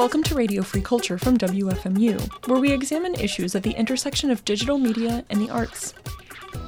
[0.00, 4.42] Welcome to Radio Free Culture from WFMU, where we examine issues at the intersection of
[4.46, 5.92] digital media and the arts.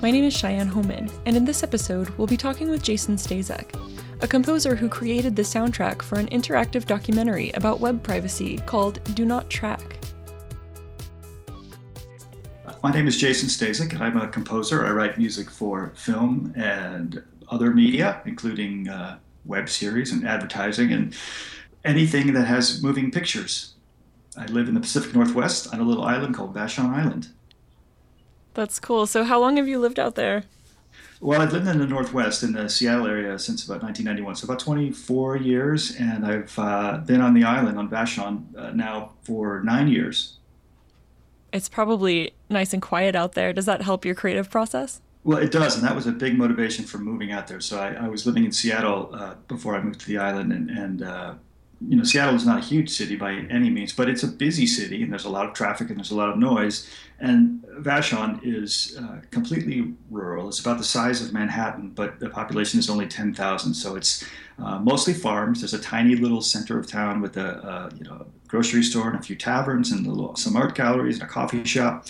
[0.03, 3.75] My name is Cheyenne Hohman, and in this episode, we'll be talking with Jason Staczek,
[4.21, 9.25] a composer who created the soundtrack for an interactive documentary about web privacy called Do
[9.25, 9.97] Not Track.
[12.83, 14.85] My name is Jason Staczek, and I'm a composer.
[14.85, 21.15] I write music for film and other media, including uh, web series and advertising and
[21.85, 23.75] anything that has moving pictures.
[24.37, 27.29] I live in the Pacific Northwest on a little island called Vashon Island.
[28.55, 29.07] That's cool.
[29.07, 30.45] So, how long have you lived out there?
[31.21, 34.59] Well, I've lived in the Northwest in the Seattle area since about 1991, so about
[34.59, 39.87] 24 years, and I've uh, been on the island on Vashon uh, now for nine
[39.87, 40.39] years.
[41.53, 43.53] It's probably nice and quiet out there.
[43.53, 45.01] Does that help your creative process?
[45.23, 47.61] Well, it does, and that was a big motivation for moving out there.
[47.61, 50.71] So I, I was living in Seattle uh, before I moved to the island, and,
[50.71, 51.35] and uh,
[51.89, 54.67] you know, Seattle is not a huge city by any means, but it's a busy
[54.67, 56.89] city, and there's a lot of traffic and there's a lot of noise.
[57.21, 60.49] And Vashon is uh, completely rural.
[60.49, 63.75] It's about the size of Manhattan, but the population is only 10,000.
[63.75, 64.25] So it's
[64.59, 65.61] uh, mostly farms.
[65.61, 69.19] There's a tiny little center of town with a, uh, you know grocery store and
[69.19, 72.07] a few taverns and little, some art galleries and a coffee shop.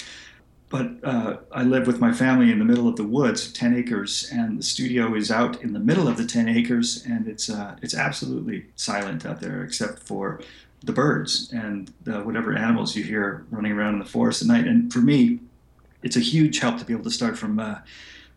[0.72, 4.30] But uh, I live with my family in the middle of the woods, 10 acres,
[4.32, 7.76] and the studio is out in the middle of the 10 acres, and it's uh,
[7.82, 10.40] it's absolutely silent out there except for
[10.82, 11.92] the birds and
[12.24, 14.66] whatever animals you hear running around in the forest at night.
[14.66, 15.40] And for me,
[16.02, 17.80] it's a huge help to be able to start from uh,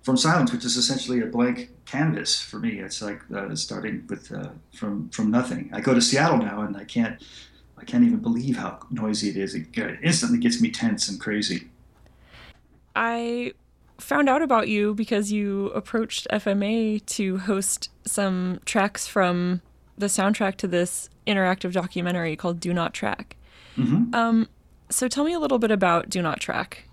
[0.03, 2.80] from silence, which is essentially a blank canvas for me.
[2.80, 5.70] It's like uh, starting with uh, from from nothing.
[5.72, 7.23] I go to Seattle now, and I can't
[7.77, 9.55] I can't even believe how noisy it is.
[9.55, 9.67] It
[10.03, 11.70] instantly gets me tense and crazy.
[12.95, 13.53] I
[13.97, 19.61] found out about you because you approached FMA to host some tracks from
[19.97, 23.37] the soundtrack to this interactive documentary called Do Not Track.
[23.77, 24.14] Mm-hmm.
[24.14, 24.47] Um,
[24.89, 26.87] so tell me a little bit about Do Not Track.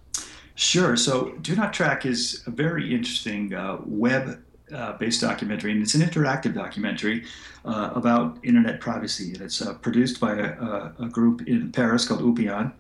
[0.55, 0.97] Sure.
[0.97, 5.95] So Do Not Track is a very interesting uh, web uh, based documentary, and it's
[5.95, 7.25] an interactive documentary
[7.65, 9.33] uh, about internet privacy.
[9.33, 12.73] And it's uh, produced by a, a, group in Paris called Upian,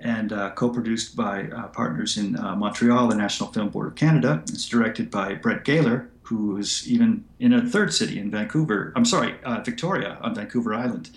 [0.00, 4.42] and uh, co-produced by uh, partners in uh, Montreal, the National Film Board of Canada.
[4.44, 8.92] It's directed by Brett Gaylor, who is even in a third city in Vancouver.
[8.96, 11.10] I'm sorry, uh, Victoria on Vancouver Island.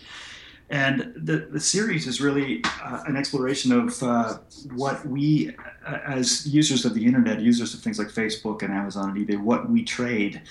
[0.70, 4.38] And the, the series is really uh, an exploration of uh,
[4.74, 5.56] what we,
[5.86, 9.70] as users of the internet, users of things like Facebook and Amazon and eBay, what
[9.70, 10.42] we trade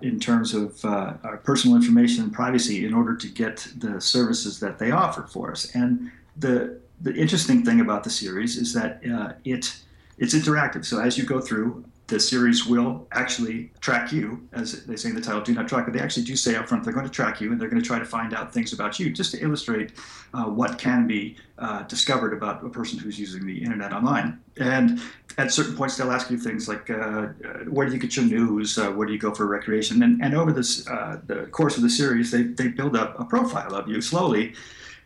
[0.00, 4.78] in terms of our personal information and privacy in order to get the services that
[4.78, 5.74] they offer for us.
[5.74, 9.76] And the the interesting thing about the series is that uh, it
[10.18, 10.84] it's interactive.
[10.84, 15.14] So as you go through, the series will actually track you, as they say in
[15.14, 17.12] the title, do not track, but they actually do say up front they're going to
[17.12, 19.42] track you and they're going to try to find out things about you just to
[19.42, 19.92] illustrate
[20.34, 24.38] uh, what can be uh, discovered about a person who's using the internet online.
[24.58, 25.00] And
[25.38, 27.28] at certain points, they'll ask you things like, uh, uh
[27.70, 28.76] where do you get your news?
[28.76, 30.02] Uh, where do you go for recreation?
[30.02, 33.24] And, and over this, uh, the course of the series, they, they build up a
[33.24, 34.54] profile of you slowly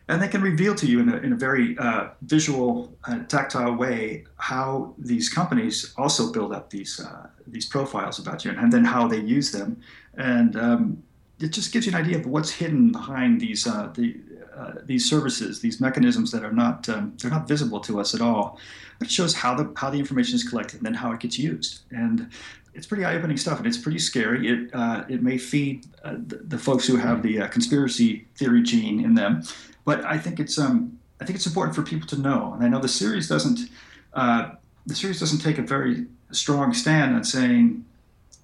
[0.09, 3.75] and they can reveal to you in a, in a very uh, visual, uh, tactile
[3.75, 8.85] way how these companies also build up these uh, these profiles about you, and then
[8.85, 9.81] how they use them,
[10.17, 11.03] and um,
[11.41, 14.17] it just gives you an idea of what's hidden behind these uh, the
[14.59, 18.21] uh, these services, these mechanisms that are not um, they're not visible to us at
[18.21, 18.59] all.
[19.01, 21.83] It shows how the how the information is collected and then how it gets used,
[21.91, 22.31] and
[22.75, 24.49] it's pretty eye-opening stuff, and it's pretty scary.
[24.49, 29.15] It uh, it may feed the, the, folks who have the conspiracy theory gene in
[29.15, 29.43] them
[29.89, 32.53] but I think it's um, I think it's important for people to know.
[32.53, 33.71] And I know the series doesn't
[34.13, 34.51] uh,
[34.85, 37.87] the series doesn't take a very strong stand on saying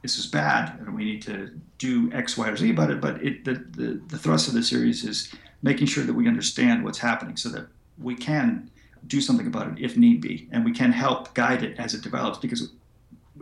[0.00, 2.98] this is bad and we need to do X, Y, or Z about it.
[2.98, 6.84] But it, the, the, the thrust of the series is making sure that we understand
[6.84, 7.66] what's happening so that
[7.98, 8.70] we can
[9.06, 12.02] do something about it if need be, and we can help guide it as it
[12.02, 12.70] develops because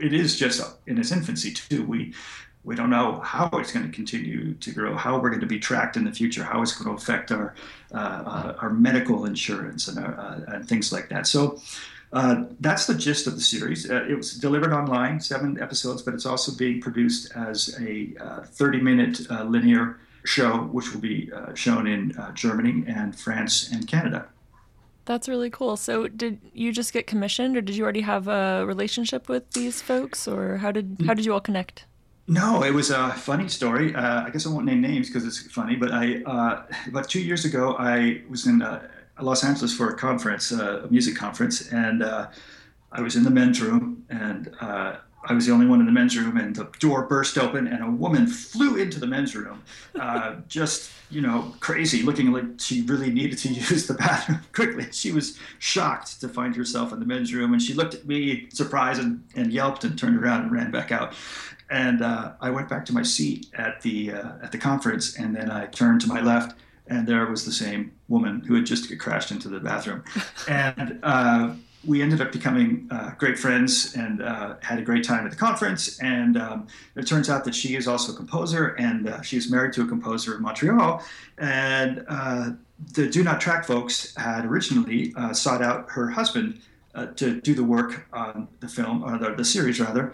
[0.01, 1.85] it is just in its infancy too.
[1.85, 2.15] We
[2.65, 5.59] we don't know how it's going to continue to grow, how we're going to be
[5.59, 7.55] tracked in the future, how it's going to affect our
[7.93, 11.27] uh, uh, our medical insurance and, our, uh, and things like that.
[11.27, 11.61] So
[12.13, 13.91] uh, that's the gist of the series.
[13.91, 18.15] Uh, it was delivered online, seven episodes, but it's also being produced as a
[18.61, 24.29] 30-minute uh, linear show, which will be shown in Germany and France and Canada.
[25.05, 25.77] That's really cool.
[25.77, 29.83] So, did you just get commissioned, or did you already have a relationship with these
[29.83, 31.87] folks, or how did how did you all connect?
[32.29, 33.95] No, it was a funny story.
[33.95, 35.75] Uh, I guess I won't name names because it's funny.
[35.75, 38.89] But I uh, about two years ago, I was in uh,
[39.21, 42.29] Los Angeles for a conference, uh, a music conference, and uh,
[42.93, 45.93] I was in the men's room, and uh, I was the only one in the
[45.93, 49.63] men's room, and the door burst open, and a woman flew into the men's room,
[49.99, 54.89] uh, just you know, crazy, looking like she really needed to use the bathroom quickly.
[54.91, 58.49] She was shocked to find herself in the men's room, and she looked at me,
[58.51, 61.15] surprised, and, and yelped, and turned around and ran back out.
[61.71, 65.37] And uh, I went back to my seat at the uh, at the conference, and
[65.37, 68.99] then I turned to my left, and there was the same woman who had just
[68.99, 70.05] crashed into the bathroom,
[70.49, 75.25] and uh, we ended up becoming uh, great friends and uh, had a great time
[75.25, 75.99] at the conference.
[76.01, 79.73] And um, it turns out that she is also a composer, and uh, she's married
[79.75, 81.03] to a composer in Montreal.
[81.39, 82.51] And uh,
[82.95, 86.61] the Do Not Track folks had originally uh, sought out her husband
[86.95, 90.13] uh, to do the work on the film, or the, the series rather.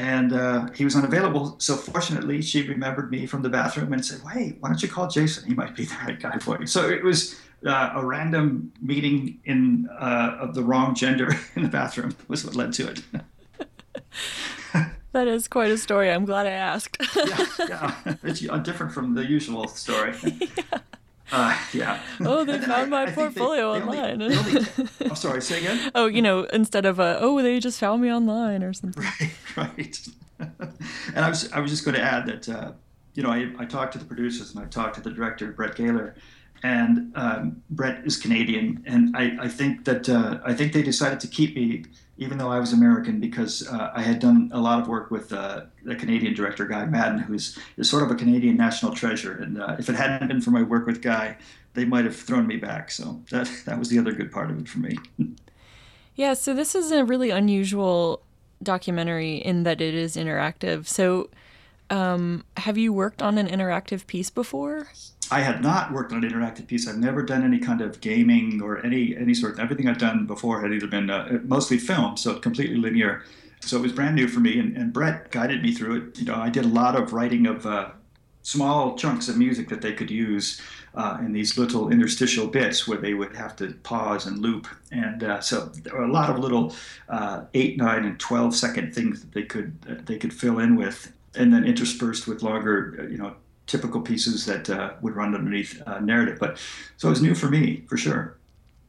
[0.00, 1.56] And he was unavailable.
[1.60, 5.08] So fortunately, she remembered me from the bathroom and said, "Hey, why don't you call
[5.08, 5.46] Jason?
[5.46, 9.38] He might be the right guy for you." So it was uh, a random meeting
[9.44, 13.02] in uh, of the wrong gender in the bathroom was what led to it.
[15.12, 16.10] that is quite a story.
[16.10, 16.96] I'm glad I asked.
[17.16, 20.14] yeah, yeah, it's uh, different from the usual story.
[20.22, 20.78] yeah.
[21.32, 22.00] Uh, yeah.
[22.20, 24.22] Oh, they found my I portfolio they, they online.
[24.22, 24.66] Only, only,
[25.00, 25.42] I'm sorry.
[25.42, 25.90] Say again.
[25.94, 29.02] Oh, you know, instead of a, oh, they just found me online or something.
[29.02, 30.08] Right, right.
[31.14, 32.72] and I was, I was just going to add that, uh,
[33.14, 35.76] you know, I, I talked to the producers and I talked to the director, Brett
[35.76, 36.14] Gaylor,
[36.62, 41.20] and um, Brett is Canadian, and I, I think that uh, I think they decided
[41.20, 41.84] to keep me,
[42.20, 45.32] even though I was American, because uh, I had done a lot of work with
[45.32, 49.32] uh, the Canadian director Guy Maddin, who is, is sort of a Canadian national treasure.
[49.32, 51.38] And uh, if it hadn't been for my work with Guy,
[51.72, 52.90] they might have thrown me back.
[52.90, 54.98] So that that was the other good part of it for me.
[56.14, 56.34] yeah.
[56.34, 58.20] So this is a really unusual
[58.62, 60.86] documentary in that it is interactive.
[60.86, 61.30] So.
[61.90, 64.88] Um, have you worked on an interactive piece before?
[65.32, 66.88] I had not worked on an interactive piece.
[66.88, 69.58] I've never done any kind of gaming or any any sort.
[69.58, 73.22] Everything I've done before had either been uh, mostly film, so completely linear.
[73.60, 76.18] So it was brand new for me, and, and Brett guided me through it.
[76.18, 77.90] You know, I did a lot of writing of uh,
[78.42, 80.60] small chunks of music that they could use
[80.94, 84.66] uh, in these little interstitial bits where they would have to pause and loop.
[84.90, 86.74] And uh, so there were a lot of little
[87.08, 91.12] uh, eight, nine, and twelve second things that they could they could fill in with,
[91.34, 93.34] and then interspersed with longer, uh, you know,
[93.66, 96.38] typical pieces that uh, would run underneath uh, narrative.
[96.40, 96.58] But
[96.96, 98.36] so it was new for me, for sure.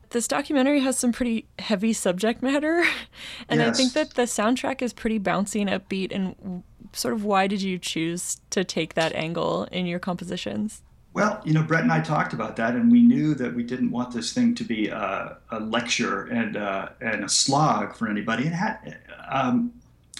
[0.09, 2.83] This documentary has some pretty heavy subject matter,
[3.49, 3.69] and yes.
[3.69, 6.13] I think that the soundtrack is pretty bouncy and upbeat.
[6.13, 10.81] And sort of why did you choose to take that angle in your compositions?
[11.13, 13.91] Well, you know, Brett and I talked about that, and we knew that we didn't
[13.91, 18.45] want this thing to be a, a lecture and uh, and a slog for anybody.
[18.45, 18.97] And had,
[19.29, 19.73] um,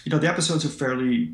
[0.04, 1.34] you know, the episodes are fairly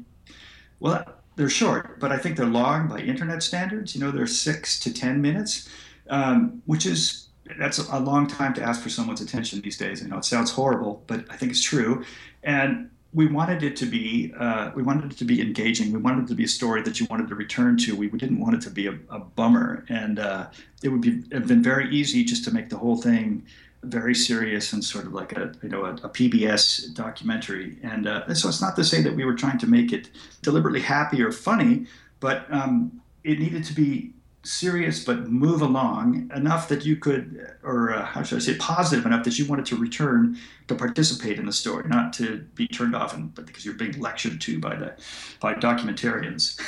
[0.79, 3.95] well they're short, but I think they're long by internet standards.
[3.95, 5.69] You know, they're six to ten minutes,
[6.09, 7.27] um, which is
[7.57, 10.01] that's a long time to ask for someone's attention these days.
[10.01, 12.03] You know, it sounds horrible, but I think it's true.
[12.43, 15.93] And we wanted it to be uh, we wanted it to be engaging.
[15.93, 17.95] We wanted it to be a story that you wanted to return to.
[17.95, 20.47] We didn't want it to be a, a bummer, and uh,
[20.83, 23.45] it would be have been very easy just to make the whole thing
[23.83, 27.77] very serious and sort of like a you know a, a PBS documentary.
[27.83, 30.09] And uh, so it's not to say that we were trying to make it
[30.41, 31.87] deliberately happy or funny,
[32.19, 34.13] but um, it needed to be
[34.43, 39.05] serious but move along enough that you could, or uh, how should I say, positive
[39.05, 40.37] enough that you wanted to return
[40.67, 43.99] to participate in the story, not to be turned off, and, but because you're being
[43.99, 44.93] lectured to by the
[45.41, 46.59] by documentarians.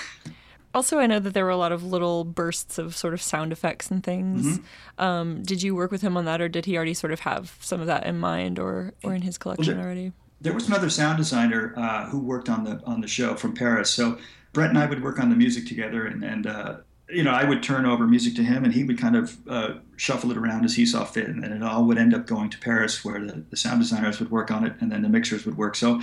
[0.74, 3.52] Also, I know that there were a lot of little bursts of sort of sound
[3.52, 4.60] effects and things.
[4.60, 5.04] Mm-hmm.
[5.04, 7.58] Um, did you work with him on that, or did he already sort of have
[7.60, 10.12] some of that in mind, or or in his collection well, there, already?
[10.42, 13.90] There was another sound designer uh, who worked on the on the show from Paris.
[13.90, 14.20] So
[14.54, 16.78] Brett and I would work on the music together, and and uh,
[17.10, 19.74] you know I would turn over music to him, and he would kind of uh,
[19.98, 22.52] shuffle it around as he saw fit, and then it all would end up going
[22.52, 25.46] to Paris, where the, the sound designers would work on it, and then the mixers
[25.46, 25.76] would work.
[25.76, 26.00] So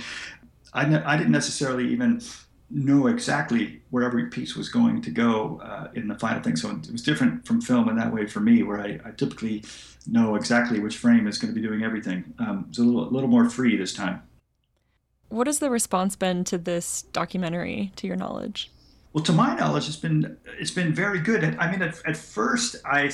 [0.73, 2.21] I, ne- I didn't necessarily even
[2.69, 6.55] know exactly where every piece was going to go uh, in the final thing.
[6.55, 9.63] So it was different from film in that way for me, where I, I typically
[10.05, 12.33] know exactly which frame is going to be doing everything.
[12.39, 14.21] Um, it's a little, a little more free this time.
[15.29, 18.71] What has the response been to this documentary, to your knowledge?
[19.13, 21.43] Well, to my knowledge, it's been it's been very good.
[21.59, 23.11] I mean, at, at first, I,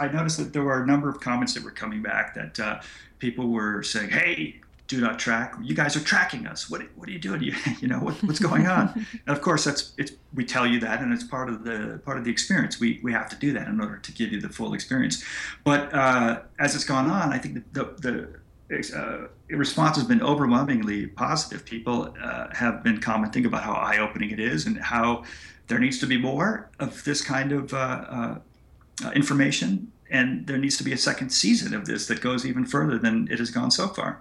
[0.00, 2.80] I noticed that there were a number of comments that were coming back that uh,
[3.18, 5.54] people were saying, "Hey, do not track.
[5.62, 6.70] You guys are tracking us.
[6.70, 7.36] What, what are you doing?
[7.46, 9.06] You, you know, what, what's going on?
[9.26, 10.12] and of course, that's it's.
[10.34, 12.80] We tell you that, and it's part of the part of the experience.
[12.80, 15.22] We we have to do that in order to give you the full experience.
[15.64, 20.22] But uh, as it's gone on, I think the the, the uh, response has been
[20.22, 21.64] overwhelmingly positive.
[21.64, 25.24] People uh, have been commenting about how eye opening it is, and how
[25.68, 27.76] there needs to be more of this kind of uh,
[28.08, 29.92] uh, information.
[30.08, 33.28] And there needs to be a second season of this that goes even further than
[33.30, 34.20] it has gone so far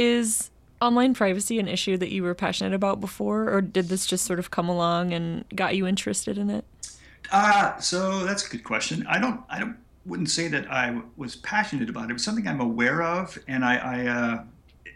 [0.00, 4.24] is online privacy an issue that you were passionate about before, or did this just
[4.24, 6.64] sort of come along and got you interested in it?
[7.30, 9.06] Uh, so that's a good question.
[9.06, 9.76] I don't, I don't,
[10.06, 12.10] wouldn't say that I was passionate about it.
[12.10, 14.44] It was something I'm aware of, and I, I, uh,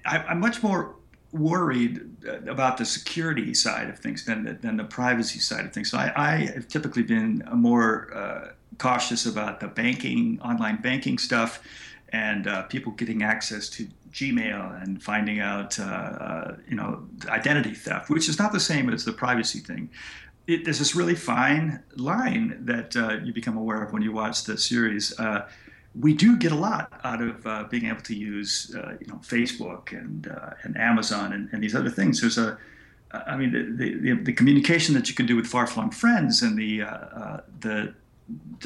[0.06, 0.96] I am much more
[1.32, 2.10] worried
[2.48, 5.90] about the security side of things than the, than the privacy side of things.
[5.90, 11.62] So I, I have typically been more uh, cautious about the banking, online banking stuff,
[12.08, 17.74] and uh, people getting access to Gmail and finding out, uh, uh, you know, identity
[17.74, 19.90] theft, which is not the same as the privacy thing.
[20.46, 24.44] It, there's this really fine line that uh, you become aware of when you watch
[24.44, 25.18] the series.
[25.18, 25.48] Uh,
[25.98, 29.16] we do get a lot out of uh, being able to use, uh, you know,
[29.16, 32.20] Facebook and and Amazon and, and, these other things.
[32.20, 32.58] There's a
[33.12, 36.80] I mean, the, the, the, communication that you can do with far-flung friends and the
[37.60, 37.94] the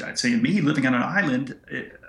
[0.03, 1.59] I'd say me living on an island,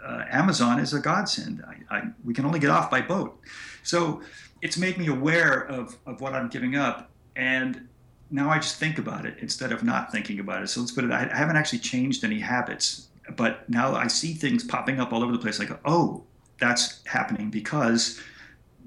[0.04, 1.64] uh, Amazon is a godsend.
[1.66, 3.40] I, I, we can only get off by boat.
[3.82, 4.22] So
[4.62, 7.10] it's made me aware of, of what I'm giving up.
[7.36, 7.88] And
[8.30, 10.68] now I just think about it instead of not thinking about it.
[10.68, 14.32] So let's put it, I, I haven't actually changed any habits, but now I see
[14.34, 15.58] things popping up all over the place.
[15.58, 16.22] Like, oh,
[16.58, 18.20] that's happening because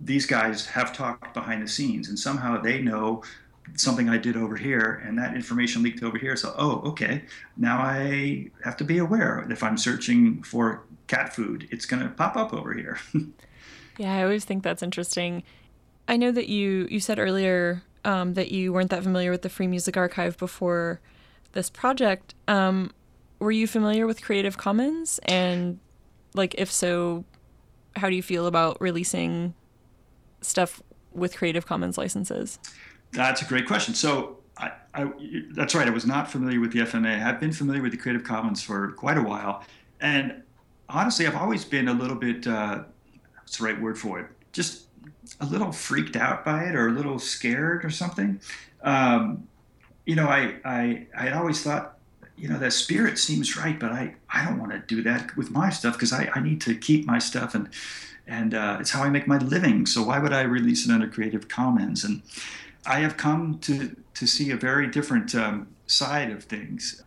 [0.01, 3.23] these guys have talked behind the scenes and somehow they know
[3.75, 6.35] something I did over here, and that information leaked over here.
[6.35, 7.23] So, oh, okay.
[7.57, 12.09] Now I have to be aware if I'm searching for cat food, it's going to
[12.09, 12.99] pop up over here.
[13.97, 15.43] yeah, I always think that's interesting.
[16.07, 19.49] I know that you you said earlier um, that you weren't that familiar with the
[19.49, 20.99] Free Music Archive before
[21.53, 22.35] this project.
[22.47, 22.91] Um,
[23.39, 25.19] were you familiar with Creative Commons?
[25.23, 25.79] And
[26.33, 27.23] like, if so,
[27.95, 29.53] how do you feel about releasing
[30.41, 30.81] stuff
[31.13, 32.59] with Creative Commons licenses?
[33.13, 33.93] That's a great question.
[33.93, 35.11] So I, I,
[35.51, 35.87] that's right.
[35.87, 37.23] I was not familiar with the FMA.
[37.23, 39.63] I've been familiar with the Creative Commons for quite a while,
[40.01, 40.41] and
[40.89, 42.45] honestly, I've always been a little bit.
[42.47, 42.83] Uh,
[43.35, 44.27] what's the right word for it?
[44.51, 44.87] Just
[45.39, 48.39] a little freaked out by it, or a little scared, or something.
[48.81, 49.47] Um,
[50.05, 51.97] you know, I, I I always thought,
[52.35, 55.51] you know, that spirit seems right, but I I don't want to do that with
[55.51, 57.69] my stuff because I I need to keep my stuff and
[58.27, 59.85] and uh, it's how I make my living.
[59.85, 62.03] So why would I release it under Creative Commons?
[62.03, 62.21] And
[62.85, 67.03] I have come to, to see a very different um, side of things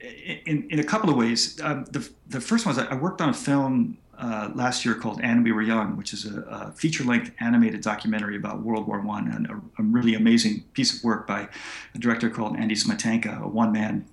[0.00, 1.60] in, in a couple of ways.
[1.62, 5.20] Um, the, the first one is I worked on a film uh, last year called
[5.22, 9.04] And We Were Young, which is a, a feature length animated documentary about World War
[9.08, 11.48] I, and a, a, really amazing piece of work by
[11.94, 14.04] a director called Andy Smetanka, a one man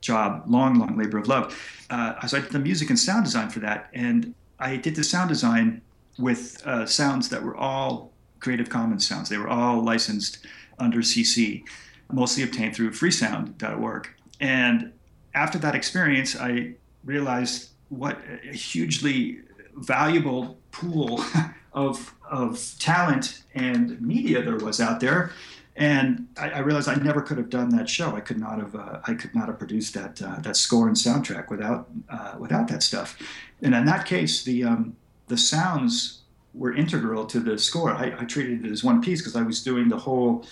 [0.00, 1.58] job, long, long labor of love.
[1.90, 5.04] Uh, so I did the music and sound design for that, and I did the
[5.04, 5.82] sound design
[6.18, 9.28] with uh, sounds that were all Creative Commons sounds.
[9.28, 10.44] They were all licensed
[10.78, 11.62] under CC,
[12.10, 14.08] mostly obtained through freesound.org.
[14.40, 14.92] And
[15.32, 19.40] after that experience, I realized what a hugely
[19.76, 21.24] valuable pool
[21.72, 25.30] of, of talent and media there was out there.
[25.76, 28.14] And I, I, realized I never could have done that show.
[28.14, 28.74] I could not have.
[28.74, 32.68] Uh, I could not have produced that uh, that score and soundtrack without uh, without
[32.68, 33.16] that stuff.
[33.62, 34.96] And in that case, the um,
[35.28, 36.21] the sounds
[36.54, 37.92] were integral to the score.
[37.92, 40.44] I, I treated it as one piece because I was doing the whole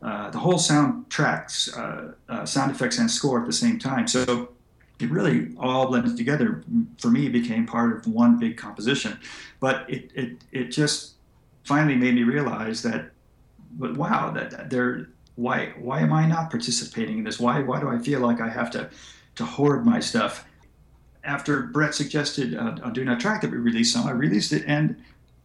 [0.00, 4.06] uh, the whole soundtracks, uh, uh, sound effects, and score at the same time.
[4.06, 4.50] So
[5.00, 6.62] it really all blended together.
[6.98, 9.18] For me, became part of one big composition.
[9.58, 11.14] But it it, it just
[11.64, 13.10] finally made me realize that,
[13.72, 15.08] but wow, that, there.
[15.34, 17.38] Why why am I not participating in this?
[17.38, 18.90] Why why do I feel like I have to
[19.36, 20.44] to hoard my stuff?
[21.24, 24.64] After Brett suggested uh, on Do Not Track that we release some, I released it,
[24.66, 24.96] and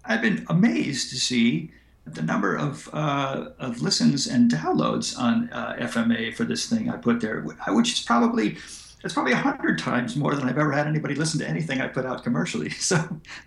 [0.05, 1.72] I've been amazed to see
[2.05, 6.98] the number of, uh, of listens and downloads on uh, FMA for this thing I
[6.98, 8.57] put there, which is probably
[9.03, 11.88] it's probably a hundred times more than I've ever had anybody listen to anything I
[11.88, 12.69] put out commercially.
[12.83, 12.98] So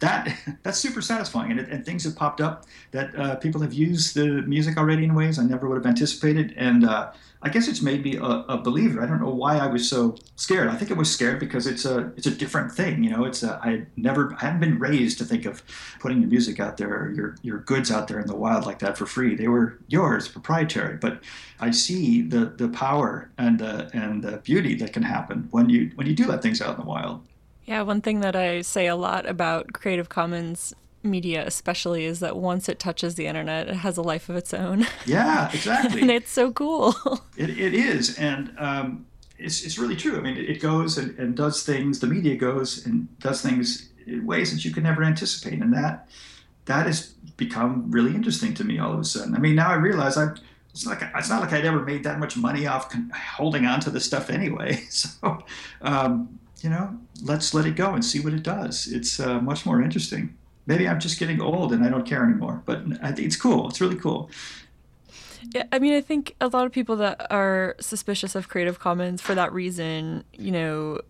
[0.00, 3.72] that that's super satisfying, and, it, and things have popped up that uh, people have
[3.72, 7.12] used the music already in ways I never would have anticipated, and uh,
[7.46, 9.00] I guess it's made me a, a, believer.
[9.00, 10.66] I don't know why I was so scared.
[10.66, 13.04] I think I was scared because it's a it's a different thing.
[13.04, 15.62] You know, it's a, I never I hadn't been raised to think of
[16.00, 18.80] putting your music out there or your your goods out there in the wild like
[18.80, 19.36] that for free.
[19.36, 20.96] They were yours, proprietary.
[20.96, 21.22] But
[21.60, 25.92] I see the the power and the and the beauty that can happen when you
[25.94, 27.24] when you do let things out in the wild.
[27.64, 30.74] Yeah, one thing that I say a lot about Creative Commons
[31.06, 34.52] media especially is that once it touches the internet it has a life of its
[34.52, 36.94] own yeah exactly and it's so cool
[37.36, 39.06] it, it is and um,
[39.38, 42.84] it's, it's really true i mean it goes and, and does things the media goes
[42.86, 46.08] and does things in ways that you could never anticipate and that
[46.66, 49.74] that has become really interesting to me all of a sudden i mean now i
[49.74, 50.28] realize i
[50.76, 53.80] it's like it's not like I'd ever made that much money off con- holding on
[53.80, 54.84] to this stuff anyway.
[54.90, 55.42] So,
[55.80, 58.86] um, you know, let's let it go and see what it does.
[58.86, 60.36] It's uh, much more interesting.
[60.66, 62.62] Maybe I'm just getting old and I don't care anymore.
[62.64, 63.68] But I think it's cool.
[63.68, 64.30] It's really cool.
[65.54, 69.22] Yeah, I mean, I think a lot of people that are suspicious of Creative Commons
[69.22, 71.00] for that reason, you know,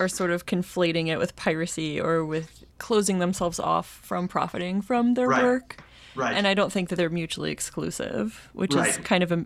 [0.00, 5.14] are sort of conflating it with piracy or with closing themselves off from profiting from
[5.14, 5.42] their right.
[5.42, 5.82] work.
[6.14, 6.34] Right.
[6.34, 8.88] And I don't think that they're mutually exclusive, which right.
[8.88, 9.44] is kind of a,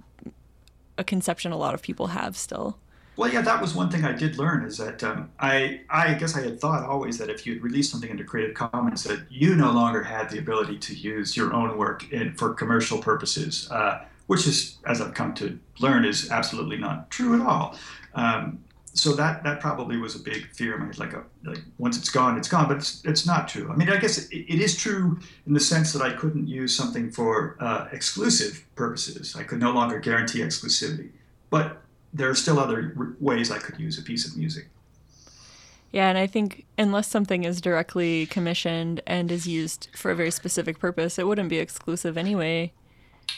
[0.99, 2.79] a conception a lot of people have still.
[3.21, 6.35] Well, yeah, that was one thing I did learn is that um, I, I guess
[6.35, 9.57] I had thought always that if you had released something into Creative Commons, that you
[9.57, 14.07] no longer had the ability to use your own work in, for commercial purposes, uh,
[14.29, 17.77] which is, as I've come to learn, is absolutely not true at all.
[18.15, 20.95] Um, so that that probably was a big fear of mine.
[20.97, 22.69] Like, a, like once it's gone, it's gone.
[22.69, 23.71] But it's it's not true.
[23.71, 26.75] I mean, I guess it, it is true in the sense that I couldn't use
[26.75, 29.37] something for uh, exclusive purposes.
[29.37, 31.11] I could no longer guarantee exclusivity.
[31.51, 34.69] But there are still other r- ways I could use a piece of music.
[35.93, 40.31] Yeah, and I think unless something is directly commissioned and is used for a very
[40.31, 42.73] specific purpose, it wouldn't be exclusive anyway.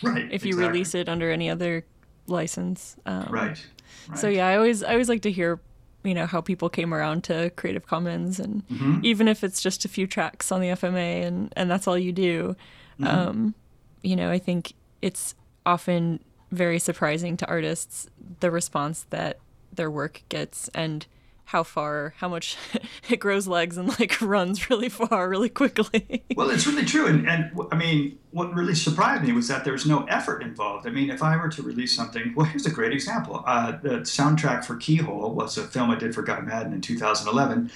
[0.02, 0.29] Right.
[0.31, 0.69] If you exactly.
[0.69, 1.85] release it under any other
[2.26, 2.97] license.
[3.07, 3.64] Um, Right.
[4.09, 4.19] right.
[4.19, 5.61] So yeah, I always I always like to hear,
[6.05, 9.02] you know, how people came around to Creative Commons, and Mhm.
[9.05, 12.12] even if it's just a few tracks on the FMA and and that's all you
[12.12, 12.55] do,
[13.00, 13.07] Mm-hmm.
[13.07, 13.55] um,
[14.02, 16.21] you know, I think it's often
[16.52, 18.09] very surprising to artists
[18.40, 19.38] the response that
[19.73, 21.06] their work gets and
[21.47, 22.56] how far how much
[23.11, 27.28] it grows legs and like runs really far really quickly Well, it's really true, and,
[27.28, 30.87] and I mean, what really surprised me was that there's no effort involved.
[30.87, 33.44] I mean, if I were to release something, well, here's a great example.
[33.47, 37.71] Uh, the soundtrack for Keyhole was a film I did for Guy Maddin in 2011.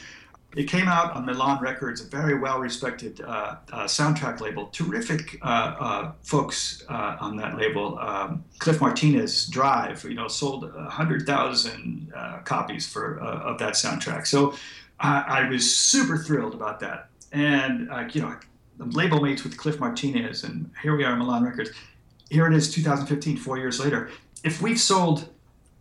[0.56, 4.68] It came out on Milan Records, a very well-respected uh, uh, soundtrack label.
[4.68, 7.98] Terrific uh, uh, folks uh, on that label.
[7.98, 14.26] Um, Cliff Martinez, Drive, you know, sold hundred thousand uh, copies for of that soundtrack.
[14.26, 14.54] So
[14.98, 17.10] I, I was super thrilled about that.
[17.32, 18.34] And you know,
[18.80, 21.70] I'm label mates with Cliff Martinez, and here we are Milan Records.
[22.30, 24.10] Here it is, 2015, four years later.
[24.42, 25.28] If we've sold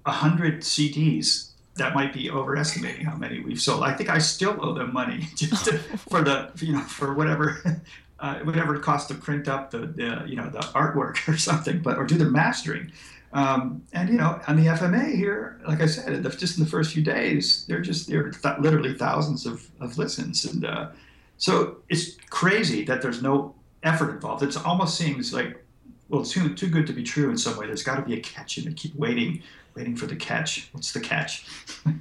[0.04, 3.84] 100 CDs, that might be overestimating how many we've sold.
[3.84, 5.78] I think I still owe them money just to,
[6.10, 7.82] for the, you know, for whatever.
[8.18, 11.82] Uh, whatever it costs to print up the, the, you know, the artwork or something,
[11.82, 12.90] but or do the mastering.
[13.34, 16.70] Um, and you know, on the FMA here, like I said, the, just in the
[16.70, 20.92] first few days, they're just they're th- literally thousands of, of listens, and uh,
[21.38, 24.44] so it's crazy that there's no effort involved.
[24.44, 25.62] It almost seems like
[26.08, 27.68] well, it's too too good to be true in some way.
[27.68, 29.44] There's got to be a catch, and they keep waiting,
[29.76, 30.70] waiting for the catch.
[30.72, 31.46] What's the catch?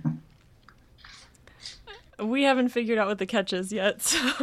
[2.19, 4.19] we haven't figured out what the catch is yet so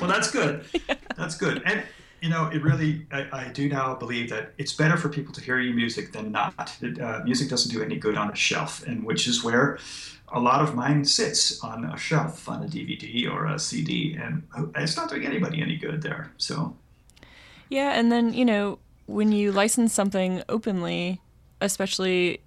[0.00, 0.64] well, that's good.
[1.16, 1.62] That's good.
[1.64, 1.82] And
[2.20, 5.40] you know, it really, I, I, do now believe that it's better for people to
[5.40, 6.76] hear your music than not.
[6.82, 9.78] It, uh, music doesn't do any good on a shelf, and which is where
[10.28, 14.42] a lot of mine sits on a shelf on a DVD or a CD, and
[14.74, 16.32] it's not doing anybody any good there.
[16.36, 16.76] So,
[17.70, 21.20] yeah, and then you know, when you license something openly,
[21.60, 22.40] especially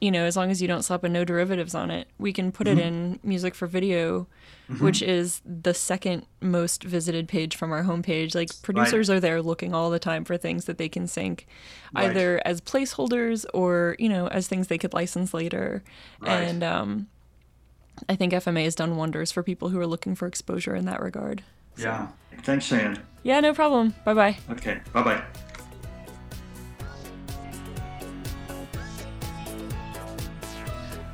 [0.00, 2.52] you know, as long as you don't slap a no derivatives on it, we can
[2.52, 2.78] put Mm-hmm.
[2.78, 4.28] it in music for video,
[4.78, 8.32] which is the second most visited page from our homepage.
[8.32, 11.48] Like producers are there looking all the time for things that they can sync,
[11.92, 12.10] Right.
[12.10, 15.82] either as placeholders or you know as things they could license later.
[16.20, 16.30] Right.
[16.42, 17.08] And um,
[18.08, 21.02] I think FMA has done wonders for people who are looking for exposure in that
[21.02, 21.42] regard.
[21.76, 22.06] yeah.
[22.44, 23.02] Thanks, Cheyenne.
[23.24, 23.94] Yeah, no problem.
[24.04, 24.36] Bye bye.
[24.48, 24.78] Okay.
[24.92, 25.22] Bye bye.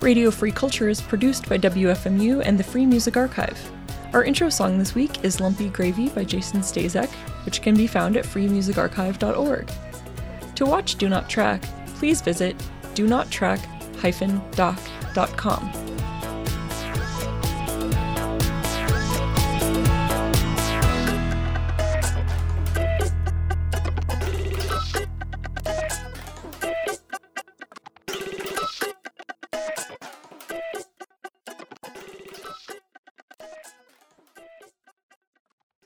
[0.04, 3.58] Radio Free Culture is produced by WFMU and the Free Music Archive.
[4.12, 7.08] Our intro song this week is Lumpy Gravy by Jason Staczek,
[7.46, 9.70] which can be found at freemusicarchive.org.
[10.56, 11.62] To watch Do Not Track,
[11.96, 12.54] please visit
[12.94, 15.83] do not track-doc.com.